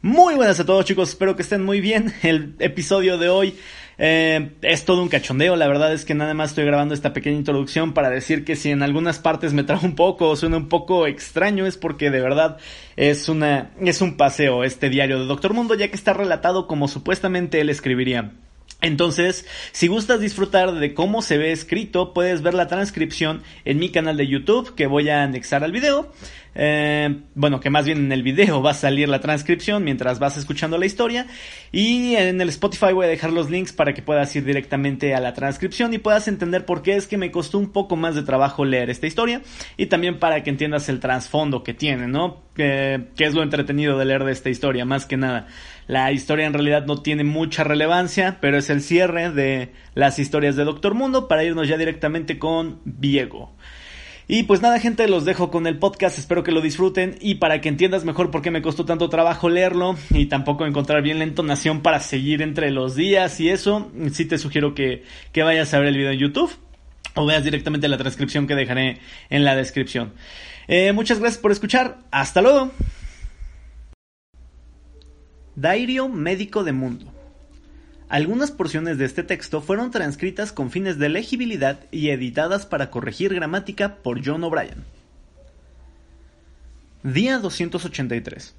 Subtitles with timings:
[0.00, 2.14] Muy buenas a todos chicos, espero que estén muy bien.
[2.22, 3.56] El episodio de hoy
[3.98, 7.36] eh, es todo un cachondeo, la verdad es que nada más estoy grabando esta pequeña
[7.36, 10.68] introducción para decir que si en algunas partes me trajo un poco o suena un
[10.68, 12.58] poco extraño es porque de verdad
[12.94, 16.86] es una es un paseo este diario de Doctor Mundo ya que está relatado como
[16.86, 18.30] supuestamente él escribiría.
[18.80, 23.90] Entonces, si gustas disfrutar de cómo se ve escrito, puedes ver la transcripción en mi
[23.90, 26.12] canal de YouTube que voy a anexar al video.
[26.60, 30.36] Eh, bueno, que más bien en el video va a salir la transcripción mientras vas
[30.36, 31.28] escuchando la historia.
[31.70, 35.20] Y en el Spotify voy a dejar los links para que puedas ir directamente a
[35.20, 38.24] la transcripción y puedas entender por qué es que me costó un poco más de
[38.24, 39.40] trabajo leer esta historia.
[39.76, 42.42] Y también para que entiendas el trasfondo que tiene, ¿no?
[42.58, 45.46] que es lo entretenido de leer de esta historia, más que nada.
[45.86, 50.56] La historia en realidad no tiene mucha relevancia, pero es el cierre de las historias
[50.56, 53.54] de Doctor Mundo para irnos ya directamente con Viego.
[54.30, 57.62] Y pues nada gente, los dejo con el podcast, espero que lo disfruten y para
[57.62, 61.24] que entiendas mejor por qué me costó tanto trabajo leerlo y tampoco encontrar bien la
[61.24, 65.02] entonación para seguir entre los días y eso, sí te sugiero que,
[65.32, 66.54] que vayas a ver el video en YouTube
[67.14, 68.98] o veas directamente la transcripción que dejaré
[69.30, 70.12] en la descripción.
[70.68, 72.70] Eh, muchas gracias por escuchar, hasta luego.
[75.56, 77.17] Dairio Médico de Mundo.
[78.08, 83.34] Algunas porciones de este texto fueron transcritas con fines de legibilidad y editadas para corregir
[83.34, 84.84] gramática por John O'Brien.
[87.02, 88.54] Día 283.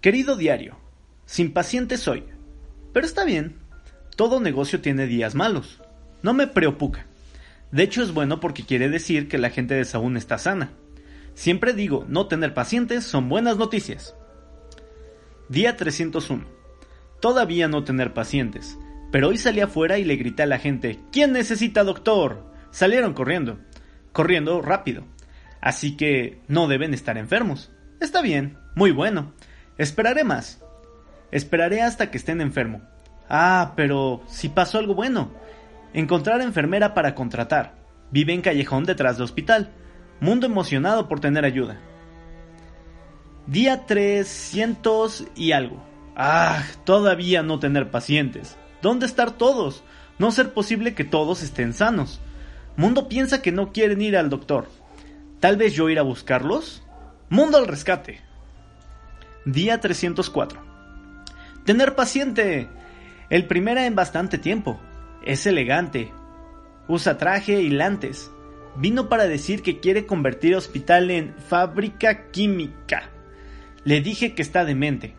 [0.00, 0.78] Querido diario,
[1.26, 2.22] sin paciente soy.
[2.92, 3.56] Pero está bien,
[4.14, 5.80] todo negocio tiene días malos.
[6.22, 7.04] No me preocupa.
[7.72, 10.70] De hecho es bueno porque quiere decir que la gente de Saúl está sana.
[11.34, 14.14] Siempre digo, no tener pacientes son buenas noticias.
[15.48, 16.57] Día 301.
[17.20, 18.78] Todavía no tener pacientes,
[19.10, 22.52] pero hoy salí afuera y le grité a la gente, ¿quién necesita doctor?
[22.70, 23.58] Salieron corriendo,
[24.12, 25.04] corriendo rápido.
[25.60, 27.72] Así que no deben estar enfermos.
[28.00, 29.32] Está bien, muy bueno.
[29.76, 30.62] Esperaré más.
[31.32, 32.82] Esperaré hasta que estén enfermo.
[33.28, 35.32] Ah, pero si pasó algo bueno.
[35.92, 37.74] Encontrar enfermera para contratar.
[38.10, 39.72] Vive en callejón detrás de hospital.
[40.20, 41.80] Mundo emocionado por tener ayuda.
[43.46, 45.82] Día 300 y algo.
[46.20, 48.56] Ah, todavía no tener pacientes.
[48.82, 49.84] ¿Dónde estar todos?
[50.18, 52.20] No ser posible que todos estén sanos.
[52.76, 54.68] Mundo piensa que no quieren ir al doctor.
[55.38, 56.82] ¿Tal vez yo ir a buscarlos?
[57.28, 58.20] Mundo al rescate.
[59.44, 60.60] Día 304.
[61.64, 62.68] Tener paciente.
[63.30, 64.80] El primera en bastante tiempo.
[65.24, 66.12] Es elegante.
[66.88, 68.28] Usa traje y lantes.
[68.76, 73.08] Vino para decir que quiere convertir hospital en fábrica química.
[73.84, 75.14] Le dije que está demente.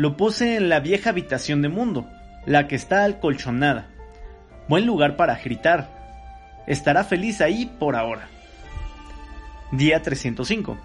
[0.00, 2.08] Lo puse en la vieja habitación de Mundo,
[2.46, 3.88] la que está alcolchonada.
[4.66, 6.62] Buen lugar para gritar.
[6.66, 8.26] Estará feliz ahí por ahora.
[9.72, 10.78] Día 305.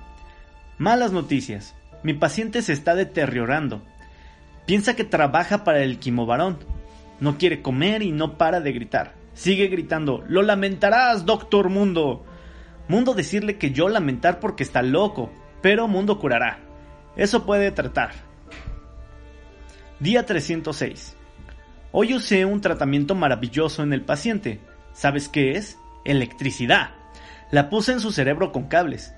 [0.79, 1.75] Malas noticias.
[2.03, 3.81] Mi paciente se está deteriorando.
[4.65, 6.57] Piensa que trabaja para el quimovarón.
[7.21, 9.13] No quiere comer y no para de gritar.
[9.33, 12.25] Sigue gritando, lo lamentarás, doctor Mundo.
[12.89, 15.31] Mundo decirle que yo lamentar porque está loco,
[15.61, 16.59] pero Mundo curará.
[17.15, 18.34] Eso puede tratar.
[20.01, 21.15] Día 306.
[21.93, 24.59] Hoy usé un tratamiento maravilloso en el paciente.
[24.91, 25.77] ¿Sabes qué es?
[26.03, 26.89] Electricidad.
[27.49, 29.13] La puse en su cerebro con cables.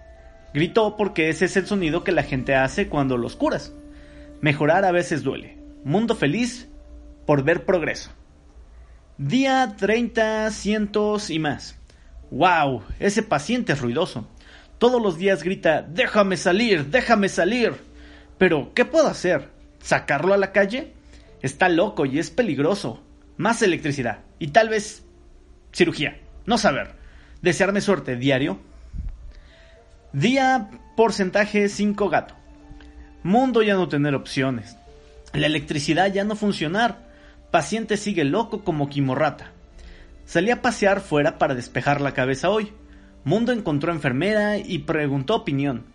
[0.54, 3.74] Gritó porque ese es el sonido que la gente hace cuando los curas.
[4.40, 5.58] Mejorar a veces duele.
[5.84, 6.70] Mundo feliz
[7.26, 8.12] por ver progreso.
[9.18, 11.76] Día 30, cientos y más.
[12.30, 12.84] ¡Wow!
[13.00, 14.28] Ese paciente es ruidoso.
[14.78, 17.74] Todos los días grita, déjame salir, déjame salir.
[18.38, 19.57] Pero, ¿qué puedo hacer?
[19.88, 20.92] ¿Sacarlo a la calle?
[21.42, 23.02] Está loco y es peligroso.
[23.38, 24.20] Más electricidad.
[24.38, 25.06] Y tal vez
[25.72, 26.20] cirugía.
[26.46, 26.92] No saber.
[27.42, 28.60] Desearme suerte diario.
[30.12, 32.36] Día porcentaje 5 gato.
[33.24, 34.76] Mundo ya no tener opciones.
[35.32, 37.08] La electricidad ya no funcionar.
[37.50, 39.54] Paciente sigue loco como quimorrata.
[40.26, 42.74] Salí a pasear fuera para despejar la cabeza hoy.
[43.24, 45.86] Mundo encontró enfermera y preguntó opinión.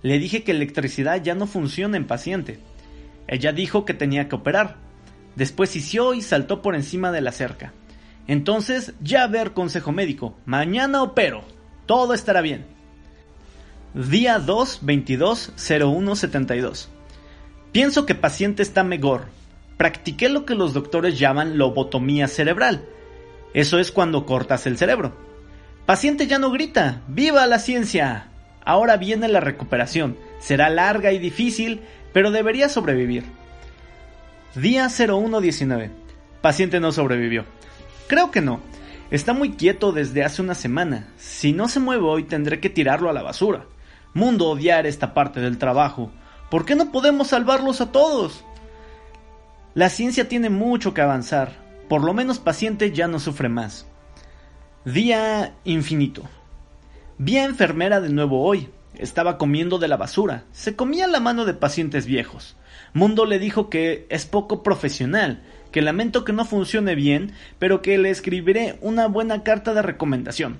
[0.00, 2.58] Le dije que electricidad ya no funciona en paciente.
[3.34, 4.76] Ella dijo que tenía que operar.
[5.34, 7.72] Después hició y saltó por encima de la cerca.
[8.28, 10.36] Entonces, ya ver consejo médico.
[10.46, 11.42] Mañana opero.
[11.84, 12.64] Todo estará bien.
[13.92, 16.90] Día 2 22 01 72.
[17.72, 19.26] Pienso que paciente está mejor.
[19.78, 22.84] Practiqué lo que los doctores llaman lobotomía cerebral.
[23.52, 25.16] Eso es cuando cortas el cerebro.
[25.86, 27.02] Paciente ya no grita.
[27.08, 28.28] ¡Viva la ciencia!
[28.64, 30.16] Ahora viene la recuperación.
[30.38, 31.80] Será larga y difícil,
[32.14, 33.24] pero debería sobrevivir.
[34.54, 35.90] Día 0119.
[36.40, 37.44] Paciente no sobrevivió.
[38.06, 38.60] Creo que no.
[39.10, 41.08] Está muy quieto desde hace una semana.
[41.18, 43.66] Si no se mueve hoy tendré que tirarlo a la basura.
[44.14, 46.12] Mundo odiar esta parte del trabajo.
[46.50, 48.44] ¿Por qué no podemos salvarlos a todos?
[49.74, 51.64] La ciencia tiene mucho que avanzar.
[51.88, 53.86] Por lo menos paciente ya no sufre más.
[54.84, 56.22] Día infinito.
[57.18, 58.68] Vi a enfermera de nuevo hoy.
[58.98, 60.44] Estaba comiendo de la basura.
[60.52, 62.56] Se comía la mano de pacientes viejos.
[62.92, 65.42] Mundo le dijo que es poco profesional,
[65.72, 70.58] que lamento que no funcione bien, pero que le escribiré una buena carta de recomendación.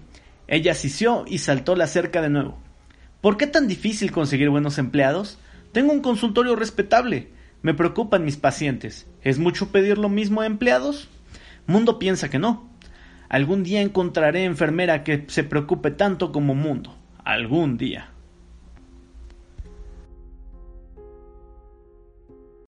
[0.48, 2.58] Ella asistió y saltó la cerca de nuevo.
[3.20, 5.38] ¿Por qué tan difícil conseguir buenos empleados?
[5.72, 7.28] Tengo un consultorio respetable.
[7.62, 9.06] Me preocupan mis pacientes.
[9.22, 11.08] ¿Es mucho pedir lo mismo a empleados?
[11.66, 12.68] Mundo piensa que no.
[13.28, 16.94] Algún día encontraré enfermera que se preocupe tanto como Mundo.
[17.24, 18.13] Algún día.